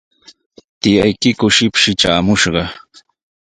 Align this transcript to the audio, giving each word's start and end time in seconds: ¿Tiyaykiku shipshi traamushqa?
¿Tiyaykiku 0.81 1.47
shipshi 1.55 1.91
traamushqa? 1.99 2.63